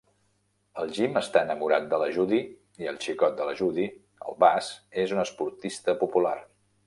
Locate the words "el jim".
0.83-1.19